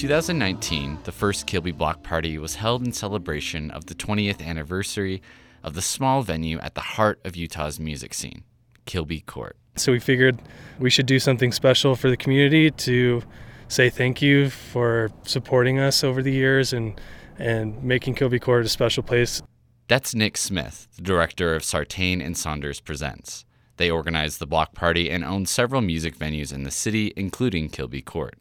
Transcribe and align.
2019, 0.00 1.00
the 1.04 1.12
first 1.12 1.46
Kilby 1.46 1.72
Block 1.72 2.02
Party 2.02 2.38
was 2.38 2.54
held 2.54 2.82
in 2.82 2.90
celebration 2.90 3.70
of 3.70 3.84
the 3.84 3.94
20th 3.94 4.40
anniversary 4.40 5.20
of 5.62 5.74
the 5.74 5.82
small 5.82 6.22
venue 6.22 6.58
at 6.60 6.74
the 6.74 6.80
heart 6.80 7.20
of 7.22 7.36
Utah's 7.36 7.78
music 7.78 8.14
scene, 8.14 8.42
Kilby 8.86 9.20
Court. 9.20 9.58
So 9.76 9.92
we 9.92 10.00
figured 10.00 10.40
we 10.78 10.88
should 10.88 11.04
do 11.04 11.18
something 11.18 11.52
special 11.52 11.96
for 11.96 12.08
the 12.08 12.16
community 12.16 12.70
to 12.70 13.22
say 13.68 13.90
thank 13.90 14.22
you 14.22 14.48
for 14.48 15.10
supporting 15.24 15.78
us 15.78 16.02
over 16.02 16.22
the 16.22 16.32
years 16.32 16.72
and 16.72 16.98
and 17.38 17.84
making 17.84 18.14
Kilby 18.14 18.38
Court 18.38 18.64
a 18.64 18.70
special 18.70 19.02
place. 19.02 19.42
That's 19.86 20.14
Nick 20.14 20.38
Smith, 20.38 20.88
the 20.96 21.02
director 21.02 21.54
of 21.54 21.62
Sartain 21.62 22.22
and 22.22 22.38
Saunders 22.38 22.80
Presents. 22.80 23.44
They 23.76 23.90
organized 23.90 24.38
the 24.38 24.46
block 24.46 24.74
party 24.74 25.10
and 25.10 25.22
own 25.22 25.44
several 25.44 25.82
music 25.82 26.16
venues 26.16 26.54
in 26.54 26.62
the 26.62 26.70
city, 26.70 27.12
including 27.16 27.68
Kilby 27.68 28.00
Court. 28.00 28.38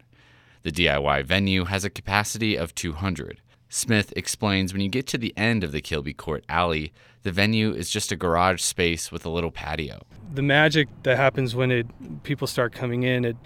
The 0.64 0.72
DIY 0.72 1.26
venue 1.26 1.66
has 1.66 1.86
a 1.86 1.90
capacity 1.90 2.56
of 2.56 2.76
200. 2.76 3.42
Smith 3.70 4.12
explains 4.16 4.74
when 4.74 4.82
you 4.82 4.90
get 4.90 5.08
to 5.08 5.18
the 5.18 5.34
end 5.38 5.64
of 5.64 5.72
the 5.72 5.82
Kilby 5.82 6.14
Court 6.14 6.44
alley, 6.50 6.92
the 7.22 7.32
venue 7.32 7.72
is 7.72 7.90
just 7.90 8.12
a 8.12 8.16
garage 8.16 8.62
space 8.62 9.12
with 9.12 9.26
a 9.26 9.30
little 9.30 9.52
patio. 9.52 10.02
The 10.34 10.42
magic 10.42 10.90
that 11.04 11.18
happens 11.18 11.56
when 11.56 11.72
it 11.72 11.88
people 12.24 12.48
start 12.48 12.74
coming 12.74 13.04
in, 13.04 13.26
it 13.26 13.38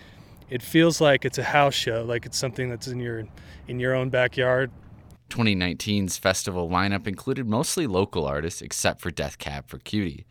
it 0.50 0.62
feels 0.62 1.02
like 1.02 1.26
it's 1.26 1.38
a 1.38 1.44
house 1.44 1.74
show, 1.74 2.04
like 2.04 2.26
it's 2.26 2.38
something 2.38 2.70
that's 2.70 2.88
in 2.88 3.00
your 3.00 3.26
in 3.68 3.80
your 3.80 3.94
own 3.94 4.10
backyard. 4.10 4.72
2019's 5.30 6.18
festival 6.18 6.70
lineup 6.70 7.08
included 7.08 7.48
mostly 7.48 7.88
local 7.88 8.26
artists 8.26 8.62
except 8.62 9.02
for 9.02 9.12
Death 9.12 9.38
Cab 9.40 9.68
for 9.68 9.80
Cutie. 9.80 10.26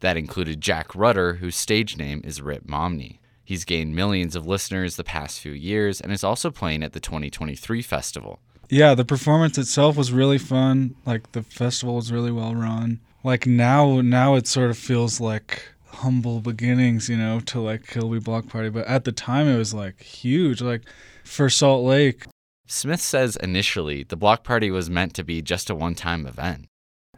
That 0.00 0.16
included 0.16 0.60
Jack 0.60 0.94
Rutter, 0.94 1.34
whose 1.34 1.56
stage 1.56 1.96
name 1.96 2.20
is 2.22 2.42
Ritt 2.42 2.66
Momney. 2.66 3.18
He's 3.52 3.66
gained 3.66 3.94
millions 3.94 4.34
of 4.34 4.46
listeners 4.46 4.96
the 4.96 5.04
past 5.04 5.38
few 5.38 5.52
years 5.52 6.00
and 6.00 6.10
is 6.10 6.24
also 6.24 6.50
playing 6.50 6.82
at 6.82 6.94
the 6.94 7.00
2023 7.00 7.82
festival. 7.82 8.40
Yeah, 8.70 8.94
the 8.94 9.04
performance 9.04 9.58
itself 9.58 9.94
was 9.94 10.10
really 10.10 10.38
fun. 10.38 10.94
Like 11.04 11.32
the 11.32 11.42
festival 11.42 11.96
was 11.96 12.10
really 12.10 12.32
well 12.32 12.54
run. 12.54 13.00
Like 13.22 13.46
now 13.46 14.00
now 14.00 14.36
it 14.36 14.46
sort 14.46 14.70
of 14.70 14.78
feels 14.78 15.20
like 15.20 15.68
humble 15.84 16.40
beginnings, 16.40 17.10
you 17.10 17.18
know, 17.18 17.40
to 17.40 17.60
like 17.60 17.86
Kilby 17.86 18.20
Block 18.20 18.48
Party, 18.48 18.70
but 18.70 18.86
at 18.86 19.04
the 19.04 19.12
time 19.12 19.46
it 19.48 19.58
was 19.58 19.74
like 19.74 20.00
huge 20.00 20.62
like 20.62 20.84
for 21.22 21.50
Salt 21.50 21.84
Lake. 21.84 22.24
Smith 22.66 23.02
says 23.02 23.36
initially 23.36 24.02
the 24.02 24.16
block 24.16 24.44
party 24.44 24.70
was 24.70 24.88
meant 24.88 25.12
to 25.12 25.24
be 25.24 25.42
just 25.42 25.68
a 25.68 25.74
one-time 25.74 26.26
event. 26.26 26.68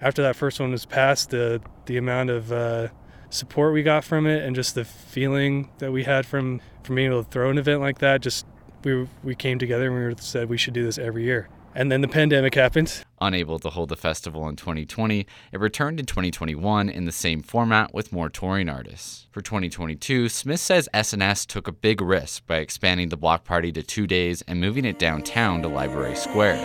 After 0.00 0.20
that 0.22 0.34
first 0.34 0.58
one 0.58 0.72
was 0.72 0.84
passed, 0.84 1.30
the 1.30 1.62
the 1.86 1.96
amount 1.96 2.30
of 2.30 2.50
uh, 2.50 2.88
support 3.34 3.72
we 3.72 3.82
got 3.82 4.04
from 4.04 4.26
it 4.26 4.44
and 4.44 4.54
just 4.54 4.74
the 4.74 4.84
feeling 4.84 5.68
that 5.78 5.92
we 5.92 6.04
had 6.04 6.24
from 6.24 6.60
from 6.84 6.94
being 6.94 7.10
able 7.10 7.24
to 7.24 7.30
throw 7.30 7.50
an 7.50 7.58
event 7.58 7.80
like 7.80 7.98
that 7.98 8.22
just 8.22 8.46
we 8.84 9.08
we 9.22 9.34
came 9.34 9.58
together 9.58 9.90
and 9.90 10.16
we 10.16 10.22
said 10.22 10.48
we 10.48 10.56
should 10.56 10.74
do 10.74 10.84
this 10.84 10.98
every 10.98 11.24
year. 11.24 11.48
And 11.76 11.90
then 11.90 12.02
the 12.02 12.08
pandemic 12.08 12.54
happened. 12.54 13.04
Unable 13.20 13.58
to 13.58 13.70
hold 13.70 13.88
the 13.88 13.96
festival 13.96 14.48
in 14.48 14.54
2020 14.54 15.26
it 15.50 15.58
returned 15.58 15.98
in 15.98 16.06
2021 16.06 16.88
in 16.88 17.04
the 17.04 17.12
same 17.12 17.42
format 17.42 17.92
with 17.92 18.12
more 18.12 18.28
touring 18.28 18.68
artists. 18.68 19.26
For 19.32 19.40
2022 19.40 20.28
smith 20.28 20.60
says 20.60 20.88
S&S 20.94 21.44
took 21.44 21.66
a 21.66 21.72
big 21.72 22.00
risk 22.00 22.46
by 22.46 22.58
expanding 22.58 23.08
the 23.08 23.16
block 23.16 23.44
party 23.44 23.72
to 23.72 23.82
two 23.82 24.06
days 24.06 24.42
and 24.42 24.60
moving 24.60 24.84
it 24.84 24.98
downtown 24.98 25.62
to 25.62 25.68
library 25.68 26.14
square 26.14 26.60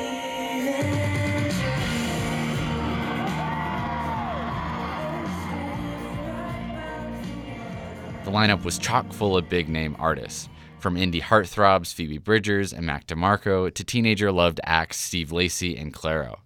The 8.29 8.35
lineup 8.35 8.63
was 8.63 8.77
chock 8.77 9.11
full 9.11 9.35
of 9.35 9.49
big 9.49 9.69
name 9.69 9.95
artists, 9.97 10.49
from 10.77 10.97
indie 10.97 11.19
heartthrobs 11.19 11.91
Phoebe 11.91 12.19
Bridgers 12.19 12.71
and 12.71 12.85
Mac 12.85 13.07
DeMarco 13.07 13.73
to 13.73 13.83
teenager 13.83 14.31
loved 14.31 14.61
acts 14.63 14.97
Steve 14.97 15.31
Lacy 15.31 15.75
and 15.75 15.91
Clairo. 15.91 16.41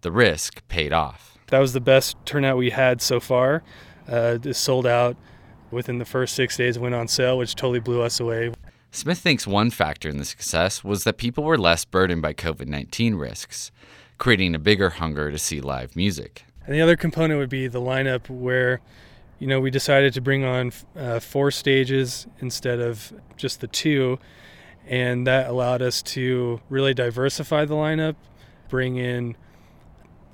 The 0.00 0.12
risk 0.12 0.66
paid 0.68 0.94
off. 0.94 1.36
That 1.48 1.58
was 1.58 1.74
the 1.74 1.80
best 1.80 2.16
turnout 2.24 2.56
we 2.56 2.70
had 2.70 3.02
so 3.02 3.20
far. 3.20 3.62
Uh, 4.08 4.38
it 4.42 4.54
sold 4.54 4.86
out 4.86 5.14
within 5.70 5.98
the 5.98 6.06
first 6.06 6.34
six 6.34 6.56
days, 6.56 6.78
went 6.78 6.94
on 6.94 7.06
sale, 7.06 7.36
which 7.36 7.54
totally 7.54 7.80
blew 7.80 8.00
us 8.00 8.18
away. 8.18 8.54
Smith 8.90 9.18
thinks 9.18 9.46
one 9.46 9.68
factor 9.68 10.08
in 10.08 10.16
the 10.16 10.24
success 10.24 10.82
was 10.82 11.04
that 11.04 11.18
people 11.18 11.44
were 11.44 11.58
less 11.58 11.84
burdened 11.84 12.22
by 12.22 12.32
COVID 12.32 12.66
19 12.66 13.16
risks, 13.16 13.70
creating 14.16 14.54
a 14.54 14.58
bigger 14.58 14.88
hunger 14.88 15.30
to 15.30 15.38
see 15.38 15.60
live 15.60 15.94
music. 15.94 16.46
And 16.64 16.74
the 16.74 16.80
other 16.80 16.96
component 16.96 17.38
would 17.38 17.50
be 17.50 17.68
the 17.68 17.78
lineup 17.78 18.30
where 18.30 18.80
you 19.40 19.46
know, 19.46 19.58
we 19.58 19.70
decided 19.70 20.12
to 20.14 20.20
bring 20.20 20.44
on 20.44 20.70
uh, 20.94 21.18
four 21.18 21.50
stages 21.50 22.26
instead 22.40 22.78
of 22.78 23.12
just 23.36 23.60
the 23.60 23.66
two, 23.66 24.18
and 24.86 25.26
that 25.26 25.48
allowed 25.48 25.80
us 25.82 26.02
to 26.02 26.60
really 26.68 26.92
diversify 26.92 27.64
the 27.64 27.74
lineup, 27.74 28.16
bring 28.68 28.96
in 28.96 29.34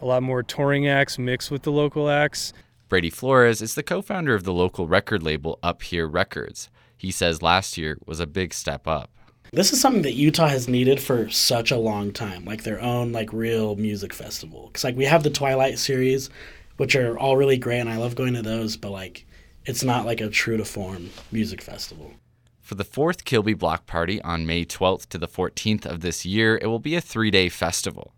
a 0.02 0.06
lot 0.06 0.22
more 0.22 0.42
touring 0.42 0.88
acts 0.88 1.18
mixed 1.18 1.50
with 1.50 1.62
the 1.62 1.70
local 1.70 2.10
acts. 2.10 2.52
Brady 2.88 3.10
Flores 3.10 3.62
is 3.62 3.76
the 3.76 3.82
co 3.82 4.02
founder 4.02 4.34
of 4.34 4.42
the 4.42 4.52
local 4.52 4.88
record 4.88 5.22
label 5.22 5.58
Up 5.62 5.82
Here 5.82 6.06
Records. 6.06 6.68
He 6.96 7.12
says 7.12 7.42
last 7.42 7.78
year 7.78 7.98
was 8.06 8.18
a 8.18 8.26
big 8.26 8.52
step 8.52 8.88
up. 8.88 9.10
This 9.52 9.72
is 9.72 9.80
something 9.80 10.02
that 10.02 10.14
Utah 10.14 10.48
has 10.48 10.66
needed 10.66 11.00
for 11.00 11.30
such 11.30 11.70
a 11.70 11.76
long 11.76 12.12
time, 12.12 12.44
like 12.44 12.64
their 12.64 12.80
own 12.80 13.12
like 13.12 13.32
real 13.32 13.76
music 13.76 14.12
festival. 14.12 14.70
Cuz 14.72 14.82
like 14.82 14.96
we 14.96 15.04
have 15.04 15.22
the 15.22 15.30
Twilight 15.30 15.78
series, 15.78 16.28
which 16.76 16.96
are 16.96 17.18
all 17.18 17.36
really 17.36 17.58
great, 17.58 17.80
and 17.80 17.88
I 17.88 17.96
love 17.96 18.14
going 18.14 18.34
to 18.34 18.42
those. 18.42 18.76
But 18.76 18.90
like, 18.90 19.26
it's 19.64 19.84
not 19.84 20.06
like 20.06 20.20
a 20.20 20.28
true 20.28 20.56
to 20.56 20.64
form 20.64 21.10
music 21.32 21.60
festival. 21.60 22.12
For 22.60 22.74
the 22.74 22.84
fourth 22.84 23.24
Kilby 23.24 23.54
Block 23.54 23.86
Party 23.86 24.20
on 24.22 24.46
May 24.46 24.64
12th 24.64 25.06
to 25.10 25.18
the 25.18 25.28
14th 25.28 25.86
of 25.86 26.00
this 26.00 26.26
year, 26.26 26.58
it 26.60 26.66
will 26.66 26.80
be 26.80 26.96
a 26.96 27.00
three 27.00 27.30
day 27.30 27.48
festival. 27.48 28.12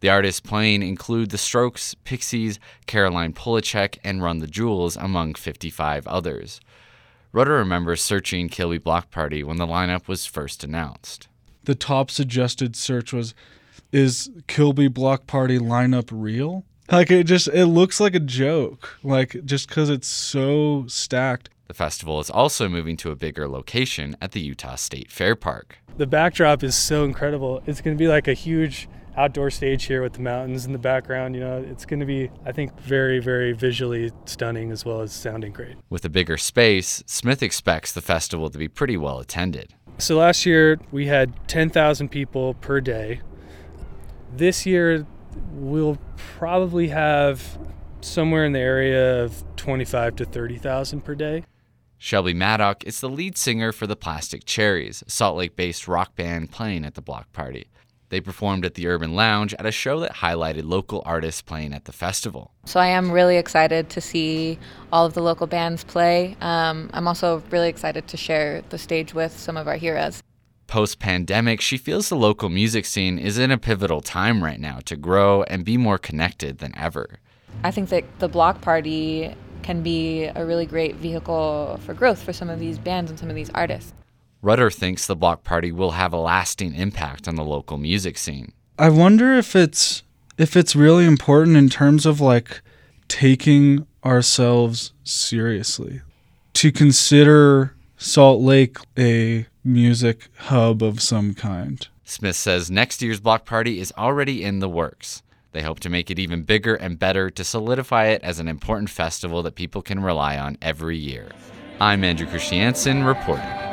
The 0.00 0.08
artists 0.08 0.40
playing 0.40 0.82
include 0.82 1.28
The 1.30 1.36
Strokes, 1.36 1.94
Pixies, 2.04 2.58
Caroline 2.86 3.34
Polachek, 3.34 3.98
and 4.02 4.22
Run 4.22 4.38
the 4.38 4.46
Jewels, 4.46 4.96
among 4.96 5.34
55 5.34 6.06
others. 6.06 6.60
Rutter 7.32 7.52
remembers 7.52 8.02
searching 8.02 8.48
Kilby 8.48 8.78
Block 8.78 9.10
Party 9.10 9.44
when 9.44 9.58
the 9.58 9.66
lineup 9.66 10.08
was 10.08 10.24
first 10.24 10.64
announced. 10.64 11.28
The 11.64 11.74
top 11.74 12.10
suggested 12.10 12.74
search 12.74 13.12
was 13.12 13.34
Is 13.92 14.30
Kilby 14.46 14.88
Block 14.88 15.26
Party 15.26 15.58
lineup 15.58 16.08
real? 16.10 16.64
Like 16.90 17.10
it 17.12 17.24
just 17.24 17.46
it 17.48 17.66
looks 17.66 18.00
like 18.00 18.14
a 18.14 18.20
joke. 18.20 18.98
Like 19.02 19.44
just 19.44 19.68
because 19.68 19.90
it's 19.90 20.08
so 20.08 20.84
stacked. 20.88 21.50
The 21.68 21.74
festival 21.74 22.18
is 22.18 22.30
also 22.30 22.68
moving 22.68 22.96
to 22.98 23.12
a 23.12 23.16
bigger 23.16 23.48
location 23.48 24.16
at 24.20 24.32
the 24.32 24.40
Utah 24.40 24.74
State 24.74 25.12
Fair 25.12 25.36
Park. 25.36 25.78
The 25.98 26.06
backdrop 26.06 26.64
is 26.64 26.74
so 26.74 27.04
incredible. 27.04 27.62
It's 27.64 27.80
going 27.80 27.96
to 27.96 27.98
be 27.98 28.08
like 28.08 28.26
a 28.26 28.32
huge 28.32 28.88
outdoor 29.16 29.50
stage 29.50 29.84
here 29.84 30.02
with 30.02 30.14
the 30.14 30.20
mountains 30.20 30.66
in 30.66 30.72
the 30.72 30.78
background. 30.78 31.36
You 31.36 31.42
know, 31.42 31.58
it's 31.58 31.84
going 31.84 32.00
to 32.00 32.06
be, 32.06 32.28
I 32.44 32.50
think, 32.50 32.76
very, 32.80 33.20
very 33.20 33.52
visually 33.52 34.10
stunning 34.24 34.72
as 34.72 34.84
well 34.84 35.00
as 35.00 35.12
sounding 35.12 35.52
great. 35.52 35.76
With 35.90 36.04
a 36.04 36.08
bigger 36.08 36.36
space, 36.36 37.04
Smith 37.06 37.40
expects 37.40 37.92
the 37.92 38.00
festival 38.00 38.50
to 38.50 38.58
be 38.58 38.66
pretty 38.66 38.96
well 38.96 39.20
attended. 39.20 39.74
So 39.98 40.16
last 40.16 40.44
year 40.44 40.80
we 40.90 41.06
had 41.06 41.46
10,000 41.46 42.08
people 42.08 42.54
per 42.54 42.80
day. 42.80 43.20
This 44.34 44.66
year 44.66 45.06
we'll 45.52 45.98
probably 46.16 46.88
have 46.88 47.58
somewhere 48.00 48.44
in 48.44 48.52
the 48.52 48.60
area 48.60 49.22
of 49.24 49.44
25 49.56 50.16
to 50.16 50.24
30,000 50.24 51.02
per 51.02 51.14
day. 51.14 51.44
Shelby 51.98 52.32
Maddock 52.32 52.84
is 52.84 53.00
the 53.00 53.10
lead 53.10 53.36
singer 53.36 53.72
for 53.72 53.86
the 53.86 53.96
Plastic 53.96 54.44
Cherries, 54.46 55.04
a 55.06 55.10
Salt 55.10 55.36
Lake 55.36 55.54
based 55.54 55.86
rock 55.86 56.16
band 56.16 56.50
playing 56.50 56.84
at 56.86 56.94
the 56.94 57.02
block 57.02 57.30
party. 57.32 57.68
They 58.08 58.20
performed 58.20 58.64
at 58.64 58.74
the 58.74 58.88
Urban 58.88 59.14
Lounge 59.14 59.54
at 59.54 59.66
a 59.66 59.70
show 59.70 60.00
that 60.00 60.14
highlighted 60.14 60.64
local 60.64 61.02
artists 61.06 61.42
playing 61.42 61.72
at 61.72 61.84
the 61.84 61.92
festival. 61.92 62.52
So 62.64 62.80
I 62.80 62.88
am 62.88 63.12
really 63.12 63.36
excited 63.36 63.88
to 63.90 64.00
see 64.00 64.58
all 64.92 65.06
of 65.06 65.14
the 65.14 65.22
local 65.22 65.46
bands 65.46 65.84
play. 65.84 66.36
Um, 66.40 66.90
I'm 66.92 67.06
also 67.06 67.42
really 67.50 67.68
excited 67.68 68.08
to 68.08 68.16
share 68.16 68.62
the 68.70 68.78
stage 68.78 69.14
with 69.14 69.38
some 69.38 69.56
of 69.56 69.68
our 69.68 69.76
heroes. 69.76 70.22
Post 70.70 71.00
pandemic, 71.00 71.60
she 71.60 71.76
feels 71.76 72.08
the 72.08 72.14
local 72.14 72.48
music 72.48 72.84
scene 72.84 73.18
is 73.18 73.38
in 73.38 73.50
a 73.50 73.58
pivotal 73.58 74.00
time 74.00 74.44
right 74.44 74.60
now 74.60 74.78
to 74.84 74.94
grow 74.94 75.42
and 75.42 75.64
be 75.64 75.76
more 75.76 75.98
connected 75.98 76.58
than 76.58 76.72
ever. 76.78 77.18
I 77.64 77.72
think 77.72 77.88
that 77.88 78.04
the 78.20 78.28
block 78.28 78.60
party 78.60 79.34
can 79.64 79.82
be 79.82 80.26
a 80.26 80.46
really 80.46 80.66
great 80.66 80.94
vehicle 80.94 81.80
for 81.84 81.92
growth 81.92 82.22
for 82.22 82.32
some 82.32 82.48
of 82.48 82.60
these 82.60 82.78
bands 82.78 83.10
and 83.10 83.18
some 83.18 83.28
of 83.28 83.34
these 83.34 83.50
artists. 83.50 83.92
Rutter 84.42 84.70
thinks 84.70 85.08
the 85.08 85.16
block 85.16 85.42
party 85.42 85.72
will 85.72 85.90
have 85.90 86.12
a 86.12 86.20
lasting 86.20 86.76
impact 86.76 87.26
on 87.26 87.34
the 87.34 87.44
local 87.44 87.76
music 87.76 88.16
scene. 88.16 88.52
I 88.78 88.90
wonder 88.90 89.34
if 89.34 89.56
it's 89.56 90.04
if 90.38 90.56
it's 90.56 90.76
really 90.76 91.04
important 91.04 91.56
in 91.56 91.68
terms 91.68 92.06
of 92.06 92.20
like 92.20 92.62
taking 93.08 93.88
ourselves 94.04 94.92
seriously. 95.02 96.02
To 96.52 96.70
consider 96.70 97.74
Salt 97.96 98.40
Lake 98.40 98.78
a 98.96 99.46
music 99.64 100.28
hub 100.36 100.82
of 100.82 101.00
some 101.02 101.34
kind. 101.34 101.88
Smith 102.04 102.36
says 102.36 102.70
next 102.70 103.02
year's 103.02 103.20
block 103.20 103.44
party 103.44 103.78
is 103.78 103.92
already 103.96 104.42
in 104.42 104.60
the 104.60 104.68
works. 104.68 105.22
They 105.52 105.62
hope 105.62 105.80
to 105.80 105.90
make 105.90 106.10
it 106.10 106.18
even 106.18 106.42
bigger 106.42 106.74
and 106.74 106.98
better 106.98 107.28
to 107.30 107.44
solidify 107.44 108.06
it 108.06 108.22
as 108.22 108.38
an 108.38 108.48
important 108.48 108.88
festival 108.88 109.42
that 109.42 109.56
people 109.56 109.82
can 109.82 110.00
rely 110.00 110.38
on 110.38 110.56
every 110.62 110.96
year. 110.96 111.28
I'm 111.80 112.04
Andrew 112.04 112.26
Christiansen 112.26 113.04
reporting. 113.04 113.69